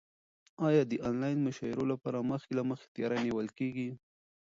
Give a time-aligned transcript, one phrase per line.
[0.67, 3.89] ایا د انلاین مشاعرو لپاره مخکې له مخکې تیاری نیول کیږي؟